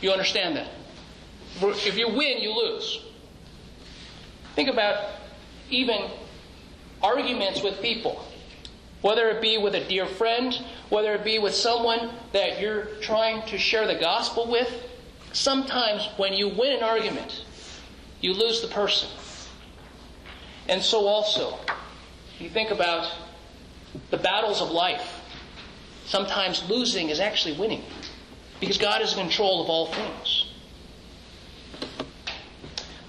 [0.01, 0.69] You understand that?
[1.61, 3.05] If you win, you lose.
[4.55, 5.11] Think about
[5.69, 6.09] even
[7.03, 8.25] arguments with people,
[9.01, 10.57] whether it be with a dear friend,
[10.89, 14.69] whether it be with someone that you're trying to share the gospel with,
[15.35, 17.43] Sometimes when you win an argument,
[18.21, 19.09] you lose the person.
[20.69, 21.59] And so also,
[22.39, 23.11] you think about
[24.11, 25.19] the battles of life.
[26.05, 27.83] Sometimes losing is actually winning
[28.61, 30.53] because God is in control of all things.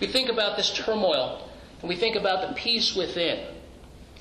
[0.00, 1.48] We think about this turmoil
[1.80, 3.46] and we think about the peace within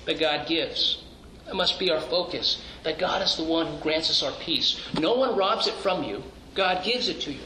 [0.05, 1.03] that God gives.
[1.45, 2.61] That must be our focus.
[2.84, 4.80] That God is the one who grants us our peace.
[4.99, 6.23] No one robs it from you,
[6.53, 7.41] God gives it to you.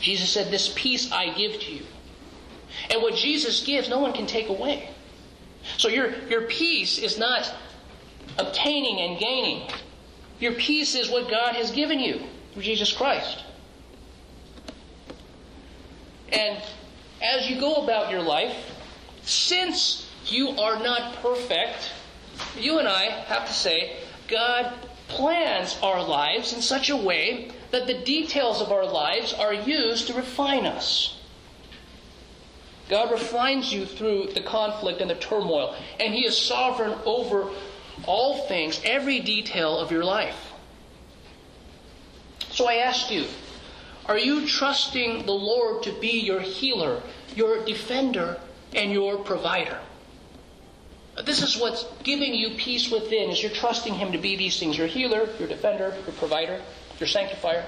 [0.00, 1.82] Jesus said, This peace I give to you.
[2.90, 4.90] And what Jesus gives, no one can take away.
[5.76, 7.52] So your, your peace is not
[8.38, 9.68] obtaining and gaining.
[10.40, 12.22] Your peace is what God has given you
[12.52, 13.44] through Jesus Christ.
[16.32, 16.62] And
[17.22, 18.56] as you go about your life,
[19.22, 21.92] since you are not perfect,
[22.58, 23.96] you and I have to say,
[24.28, 24.72] God
[25.08, 30.08] plans our lives in such a way that the details of our lives are used
[30.08, 31.18] to refine us.
[32.88, 37.50] God refines you through the conflict and the turmoil, and He is sovereign over
[38.06, 40.52] all things, every detail of your life.
[42.50, 43.26] So I ask you,
[44.06, 47.02] are you trusting the Lord to be your healer,
[47.36, 48.40] your defender,
[48.74, 49.78] and your provider?
[51.24, 54.78] This is what's giving you peace within, is you're trusting Him to be these things
[54.78, 56.60] your healer, your defender, your provider,
[56.98, 57.64] your sanctifier.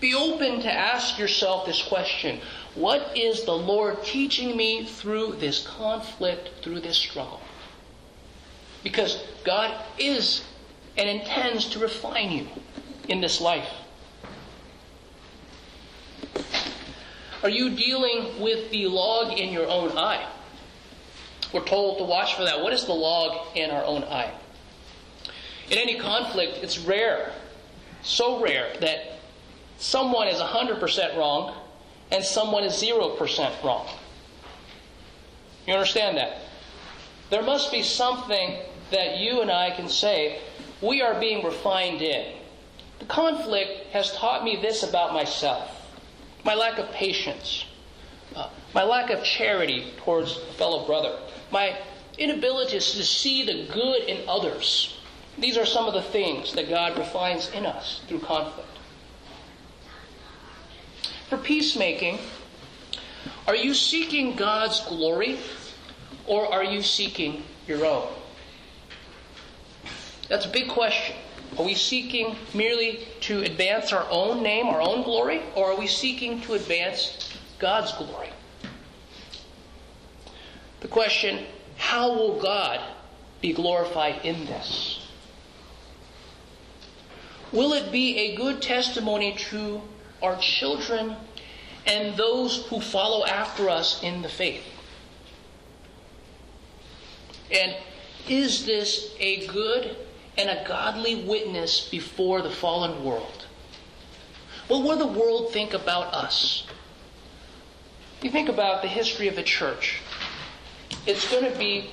[0.00, 2.40] Be open to ask yourself this question
[2.74, 7.40] What is the Lord teaching me through this conflict, through this struggle?
[8.82, 10.44] Because God is
[10.96, 12.48] and intends to refine you
[13.08, 13.68] in this life.
[17.42, 20.28] Are you dealing with the log in your own eye?
[21.52, 22.62] We're told to watch for that.
[22.62, 24.32] What is the log in our own eye?
[25.70, 27.32] In any conflict, it's rare,
[28.02, 29.18] so rare, that
[29.78, 31.54] someone is 100% wrong
[32.12, 33.86] and someone is 0% wrong.
[35.66, 36.38] You understand that?
[37.30, 38.58] There must be something
[38.90, 40.40] that you and I can say
[40.80, 42.34] we are being refined in.
[42.98, 45.81] The conflict has taught me this about myself
[46.44, 47.64] my lack of patience,
[48.34, 51.18] uh, my lack of charity towards a fellow brother,
[51.50, 51.76] my
[52.18, 54.98] inability to see the good in others.
[55.38, 58.68] These are some of the things that God refines in us through conflict.
[61.28, 62.18] For peacemaking,
[63.46, 65.38] are you seeking God's glory
[66.26, 68.08] or are you seeking your own?
[70.28, 71.16] That's a big question.
[71.58, 75.86] Are we seeking merely to advance our own name, our own glory, or are we
[75.86, 78.30] seeking to advance God's glory?
[80.80, 81.44] The question,
[81.76, 82.80] how will God
[83.40, 85.06] be glorified in this?
[87.52, 89.82] Will it be a good testimony to
[90.22, 91.16] our children
[91.86, 94.64] and those who follow after us in the faith?
[97.52, 97.76] And
[98.26, 99.96] is this a good
[100.38, 103.46] and a godly witness before the fallen world?
[104.68, 106.66] What will the world think about us?
[108.22, 110.00] You think about the history of the church.
[111.06, 111.90] It's going to be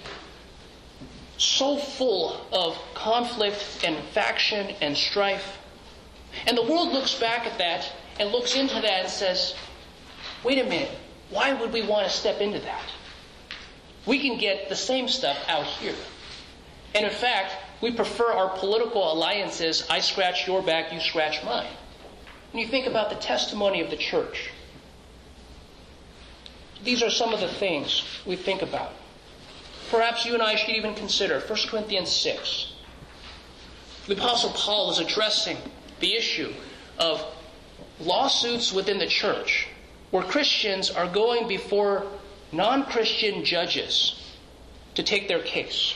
[1.38, 5.58] so full of conflict and faction and strife.
[6.46, 9.56] And the world looks back at that and looks into that and says,
[10.44, 10.92] wait a minute,
[11.30, 12.84] why would we want to step into that?
[14.06, 15.96] We can get the same stuff out here.
[16.94, 21.72] And in fact, we prefer our political alliances I scratch your back, you scratch mine.
[22.52, 24.50] When you think about the testimony of the church,
[26.84, 28.94] these are some of the things we think about.
[29.92, 32.74] Perhaps you and I should even consider 1 Corinthians 6.
[34.08, 35.58] The Apostle Paul is addressing
[36.00, 36.54] the issue
[36.98, 37.24] of
[38.00, 39.68] lawsuits within the church
[40.12, 42.08] where Christians are going before
[42.52, 44.20] non Christian judges
[44.96, 45.96] to take their case.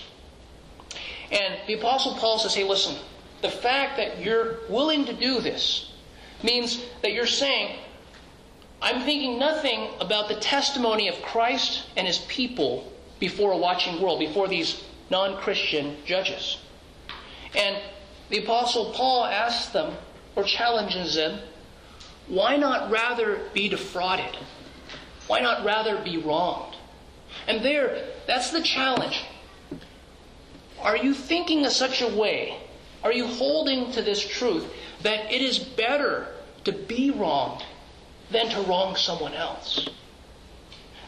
[1.34, 2.96] And the Apostle Paul says, hey, listen,
[3.42, 5.92] the fact that you're willing to do this
[6.44, 7.80] means that you're saying,
[8.82, 14.20] I'm thinking nothing about the testimony of Christ and his people before a watching world,
[14.20, 16.60] before these non Christian judges.
[17.56, 17.82] And
[18.30, 19.96] the Apostle Paul asks them,
[20.36, 21.40] or challenges them,
[22.28, 24.38] why not rather be defrauded?
[25.28, 26.76] Why not rather be wronged?
[27.48, 29.26] And there, that's the challenge.
[30.84, 32.58] Are you thinking in such a way?
[33.04, 34.66] Are you holding to this truth
[35.02, 36.28] that it is better
[36.66, 37.64] to be wronged
[38.30, 39.90] than to wrong someone else?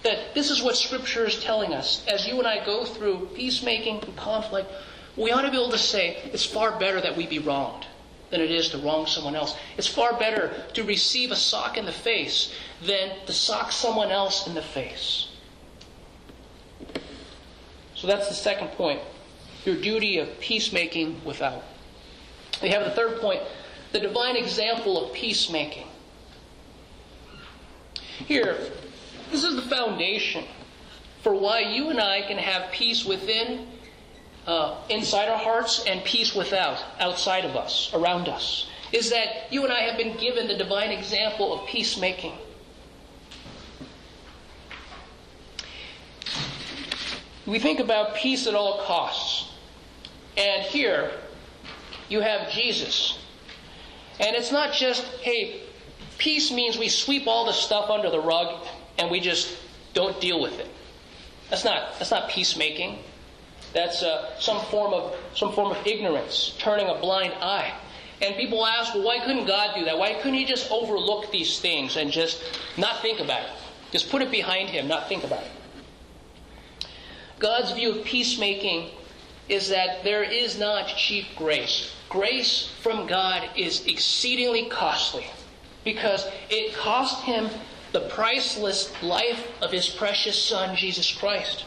[0.06, 2.06] that this is what Scripture is telling us.
[2.08, 4.72] As you and I go through peacemaking and conflict,
[5.18, 7.88] we ought to be able to say it's far better that we be wronged
[8.30, 9.58] than it is to wrong someone else.
[9.78, 12.54] It's far better to receive a sock in the face
[12.84, 15.30] than to sock someone else in the face.
[17.96, 19.02] So that's the second point
[19.66, 21.64] your duty of peacemaking without.
[22.62, 23.42] We have the third point
[23.92, 25.88] the divine example of peacemaking.
[28.26, 28.58] Here,
[29.32, 30.44] this is the foundation
[31.22, 33.68] for why you and I can have peace within,
[34.46, 38.68] uh, inside our hearts, and peace without, outside of us, around us.
[38.92, 42.34] Is that you and I have been given the divine example of peacemaking.
[47.46, 49.45] We think about peace at all costs.
[50.38, 51.12] And here,
[52.10, 53.18] you have Jesus.
[54.20, 55.62] And it's not just, hey,
[56.18, 58.66] peace means we sweep all the stuff under the rug
[58.98, 59.58] and we just
[59.94, 60.68] don't deal with it.
[61.50, 63.00] That's not, that's not peacemaking.
[63.74, 67.74] That's uh, some, form of, some form of ignorance, turning a blind eye.
[68.22, 69.98] And people ask, well, why couldn't God do that?
[69.98, 72.42] Why couldn't He just overlook these things and just
[72.78, 73.50] not think about it?
[73.92, 76.88] Just put it behind Him, not think about it.
[77.40, 78.92] God's view of peacemaking
[79.48, 81.94] is that there is not cheap grace.
[82.10, 85.26] Grace from God is exceedingly costly
[85.84, 87.50] because it cost him
[87.92, 91.66] the priceless life of his precious Son, Jesus Christ.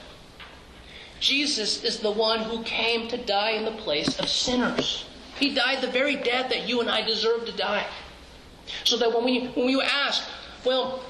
[1.20, 5.04] Jesus is the one who came to die in the place of sinners.
[5.38, 7.86] He died the very death that you and I deserve to die.
[8.84, 10.24] So that when we, when we ask,
[10.64, 11.02] well,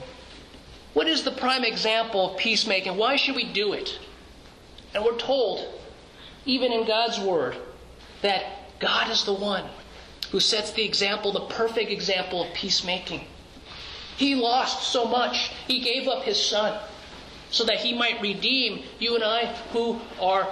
[0.95, 2.97] what is the prime example of peacemaking?
[2.97, 3.99] Why should we do it?
[4.95, 5.67] And we're told,
[6.45, 7.57] even in God's Word,
[8.23, 8.45] that
[8.81, 9.65] God is the one
[10.31, 13.25] who sets the example, the perfect example of peacemaking.
[14.17, 16.79] He lost so much, he gave up his son
[17.51, 20.49] so that he might redeem you and I who are,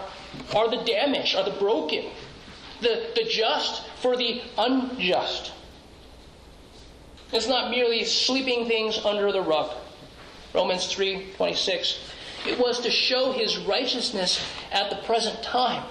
[0.55, 2.07] are the damaged, are the broken,
[2.81, 5.53] the, the just for the unjust.
[7.33, 9.73] It's not merely sweeping things under the rug.
[10.55, 11.99] Romans 3 26.
[12.47, 15.85] It was to show his righteousness at the present time,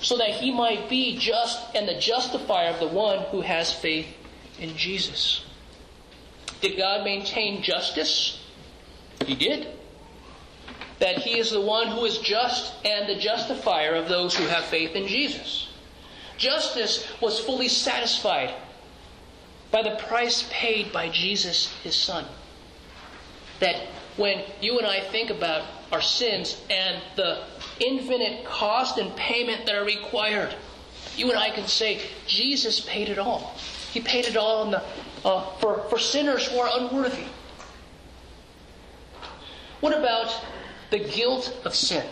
[0.00, 4.06] so that he might be just and the justifier of the one who has faith
[4.60, 5.44] in Jesus.
[6.60, 8.40] Did God maintain justice?
[9.24, 9.68] He did.
[11.00, 14.64] That he is the one who is just and the justifier of those who have
[14.64, 15.68] faith in Jesus.
[16.38, 18.54] Justice was fully satisfied
[19.70, 22.24] by the price paid by Jesus, his son.
[23.60, 23.76] That
[24.16, 27.44] when you and I think about our sins and the
[27.80, 30.54] infinite cost and payment that are required,
[31.16, 33.54] you and I can say, Jesus paid it all.
[33.92, 34.82] He paid it all the,
[35.24, 37.24] uh, for, for sinners who are unworthy.
[39.80, 40.34] What about
[40.90, 42.06] the guilt of sin?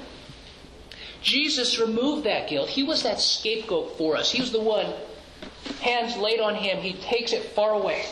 [1.22, 2.68] Jesus removed that guilt.
[2.68, 4.30] He was that scapegoat for us.
[4.30, 4.92] He was the one,
[5.80, 8.04] hands laid on him, he takes it far away.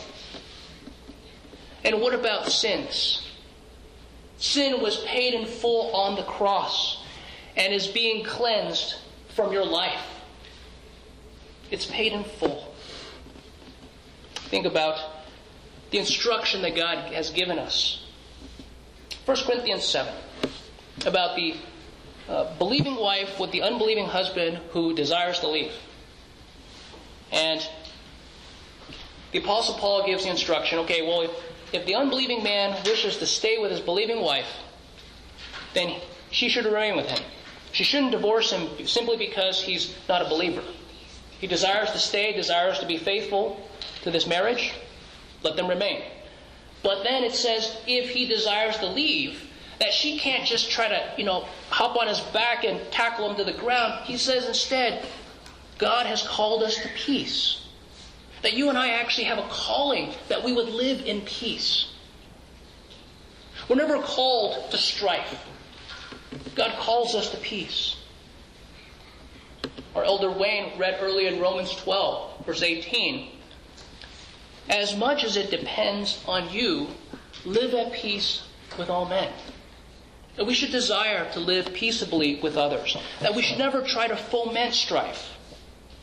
[1.85, 3.27] And what about sins?
[4.43, 7.01] Sin was paid in full on the cross
[7.55, 8.95] and is being cleansed
[9.29, 10.05] from your life.
[11.71, 12.75] It's paid in full.
[14.49, 14.99] Think about
[15.91, 18.05] the instruction that God has given us.
[19.23, 20.13] 1 Corinthians 7
[21.05, 21.55] about the
[22.27, 25.71] uh, believing wife with the unbelieving husband who desires to leave.
[27.31, 27.65] And
[29.31, 33.25] the Apostle Paul gives the instruction okay, well, if if the unbelieving man wishes to
[33.25, 34.47] stay with his believing wife,
[35.73, 35.99] then
[36.31, 37.23] she should remain with him.
[37.71, 40.63] She shouldn't divorce him simply because he's not a believer.
[41.39, 43.67] He desires to stay, desires to be faithful
[44.03, 44.73] to this marriage,
[45.41, 46.03] let them remain.
[46.83, 49.49] But then it says if he desires to leave,
[49.79, 53.35] that she can't just try to, you know, hop on his back and tackle him
[53.37, 54.05] to the ground.
[54.05, 55.05] He says instead,
[55.77, 57.62] God has called us to peace.
[58.43, 61.87] That you and I actually have a calling that we would live in peace.
[63.67, 65.45] We're never called to strife.
[66.53, 67.95] God calls us to peace.
[69.95, 73.29] Our elder Wayne read earlier in Romans 12, verse 18.
[74.69, 76.87] As much as it depends on you,
[77.45, 78.43] live at peace
[78.77, 79.31] with all men.
[80.35, 82.97] That we should desire to live peaceably with others.
[83.21, 85.37] That we should never try to foment strife.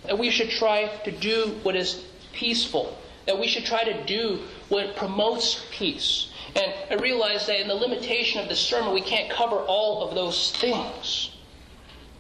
[0.07, 4.41] That we should try to do what is peaceful, that we should try to do
[4.69, 6.31] what promotes peace.
[6.57, 10.15] And I realize that in the limitation of this sermon, we can't cover all of
[10.15, 11.31] those things.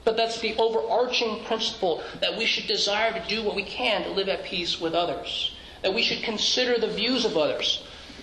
[0.04, 4.10] But that's the overarching principle that we should desire to do what we can to
[4.10, 5.54] live at peace with others.
[5.82, 7.82] That we should consider the views of others.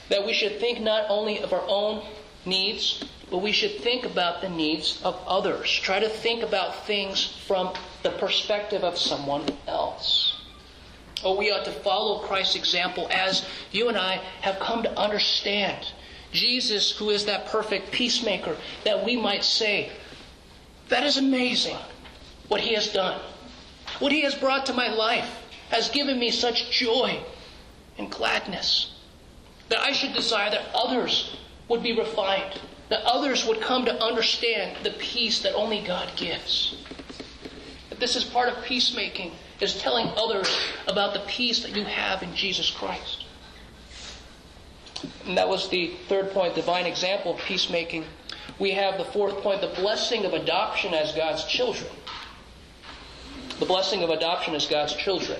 [0.10, 2.04] That we should think not only of our own
[2.46, 5.70] needs, but we should think about the needs of others.
[5.70, 7.74] Try to think about things from
[8.04, 10.27] the perspective of someone else.
[11.24, 15.91] Oh, we ought to follow Christ's example as you and I have come to understand
[16.32, 19.91] Jesus, who is that perfect peacemaker, that we might say,
[20.89, 21.78] That is amazing
[22.47, 23.20] what he has done.
[23.99, 25.30] What he has brought to my life
[25.70, 27.20] has given me such joy
[27.97, 28.91] and gladness
[29.70, 31.36] that I should desire that others
[31.68, 32.59] would be refined,
[32.89, 36.78] that others would come to understand the peace that only God gives.
[37.89, 40.55] That this is part of peacemaking, is telling others
[40.88, 43.26] about the peace that you have in Jesus Christ.
[45.26, 48.05] And that was the third point, divine example of peacemaking.
[48.60, 51.89] We have the fourth point, the blessing of adoption as God's children.
[53.60, 55.39] The blessing of adoption as God's children.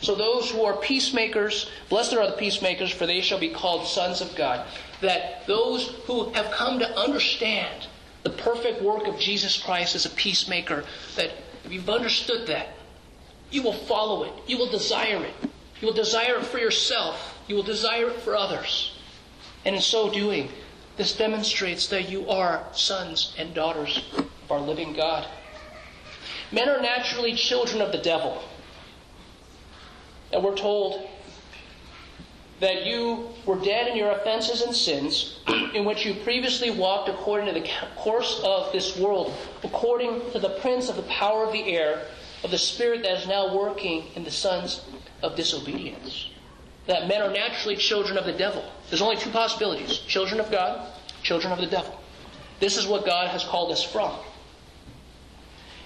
[0.00, 4.20] So those who are peacemakers, blessed are the peacemakers, for they shall be called sons
[4.20, 4.66] of God.
[5.00, 7.86] That those who have come to understand
[8.22, 10.84] the perfect work of Jesus Christ as a peacemaker,
[11.16, 11.30] that
[11.64, 12.68] if you've understood that,
[13.50, 14.32] you will follow it.
[14.46, 15.34] You will desire it.
[15.80, 17.38] You will desire it for yourself.
[17.46, 18.98] You will desire it for others.
[19.64, 20.50] And in so doing,
[20.96, 25.26] this demonstrates that you are sons and daughters of our living God.
[26.50, 28.42] Men are naturally children of the devil.
[30.32, 31.08] And we're told
[32.60, 35.38] that you were dead in your offenses and sins,
[35.74, 39.32] in which you previously walked according to the course of this world,
[39.62, 42.02] according to the prince of the power of the air,
[42.42, 44.82] of the spirit that is now working in the sons
[45.22, 46.30] of disobedience.
[46.86, 48.64] That men are naturally children of the devil.
[48.88, 50.88] There's only two possibilities children of God,
[51.22, 52.00] children of the devil.
[52.60, 54.14] This is what God has called us from.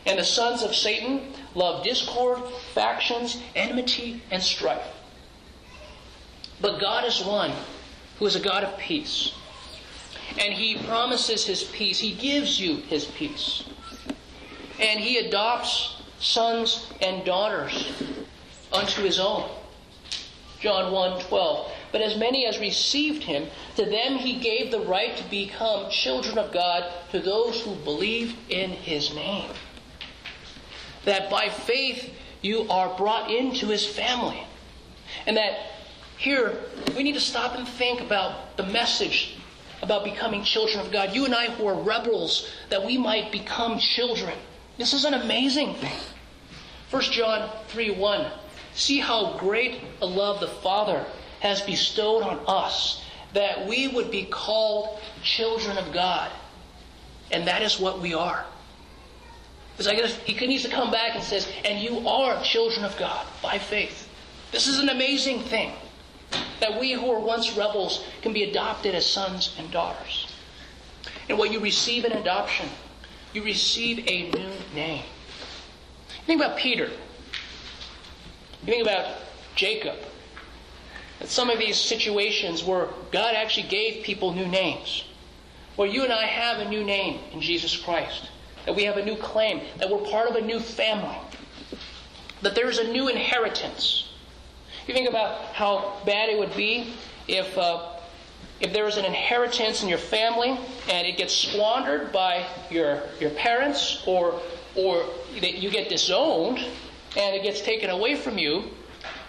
[0.07, 2.41] And the sons of Satan love discord,
[2.75, 4.87] factions, enmity, and strife.
[6.61, 7.53] But God is one
[8.19, 9.33] who is a God of peace.
[10.39, 11.99] And He promises His peace.
[11.99, 13.65] He gives you His peace.
[14.81, 17.93] And He adopts sons and daughters
[18.73, 19.51] unto His own.
[20.61, 21.73] John 1 12.
[21.91, 26.39] But as many as received Him, to them He gave the right to become children
[26.39, 29.51] of God to those who believe in His name
[31.05, 34.45] that by faith you are brought into his family.
[35.27, 35.55] And that
[36.17, 36.59] here
[36.97, 39.37] we need to stop and think about the message
[39.83, 41.13] about becoming children of God.
[41.13, 44.37] You and I who are rebels, that we might become children.
[44.79, 45.99] This is an amazing thing.
[46.93, 48.31] 1 John 3 1.
[48.75, 51.07] See how great a love the Father
[51.41, 56.31] has bestowed on us, that we would be called children of God.
[57.31, 58.45] And that is what we are.
[59.79, 63.59] Because he needs to come back and says, and you are children of God by
[63.59, 64.07] faith.
[64.51, 65.73] This is an amazing thing.
[66.61, 70.31] That we who were once rebels can be adopted as sons and daughters.
[71.31, 72.69] And what you receive in adoption,
[73.33, 75.05] you receive a new name.
[76.27, 76.85] Think about Peter.
[78.65, 79.17] You think about
[79.55, 79.97] Jacob.
[81.21, 85.05] And some of these situations where God actually gave people new names.
[85.77, 88.29] Where you and I have a new name in Jesus Christ
[88.67, 91.17] that we have a new claim, that we're part of a new family,
[92.43, 94.09] that there's a new inheritance.
[94.87, 96.95] You think about how bad it would be
[97.29, 97.89] if, uh,
[98.61, 100.57] if there was an inheritance in your family
[100.91, 104.41] and it gets squandered by your, your parents or,
[104.77, 105.05] or
[105.41, 106.59] that you get disowned
[107.17, 108.71] and it gets taken away from you.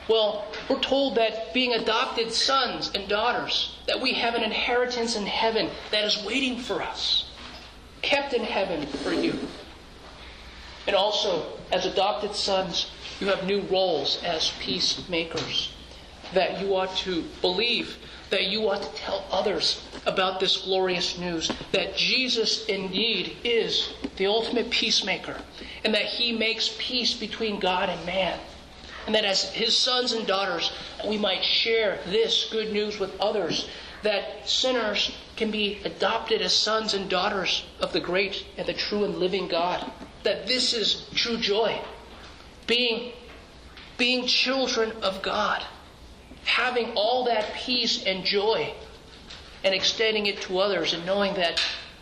[0.10, 5.26] Well, we're told that being adopted sons and daughters, that we have an inheritance in
[5.26, 7.26] heaven that is waiting for us
[8.04, 9.34] kept in heaven for you.
[10.86, 15.74] And also, as adopted sons, you have new roles as peacemakers.
[16.34, 17.98] That you ought to believe,
[18.34, 24.26] that you ought to tell others about this glorious news that Jesus indeed is the
[24.26, 25.38] ultimate peacemaker,
[25.86, 28.40] and that he makes peace between God and man.
[29.06, 30.72] And that as his sons and daughters,
[31.08, 33.70] we might share this good news with others
[34.02, 39.04] that sinners can be adopted as sons and daughters of the great and the true
[39.04, 39.92] and living God.
[40.24, 41.80] That this is true joy.
[42.66, 43.12] Being,
[44.00, 45.64] being children of God.
[46.46, 48.74] Having all that peace and joy
[49.64, 51.62] and extending it to others and knowing that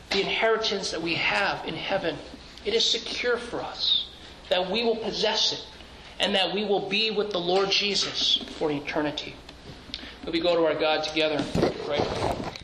[0.10, 2.18] the inheritance that we have in heaven,
[2.66, 4.10] it is secure for us.
[4.50, 5.66] That we will possess it
[6.20, 9.36] and that we will be with the Lord Jesus for eternity.
[10.26, 11.44] Will we go to our God together?
[11.88, 12.61] Right.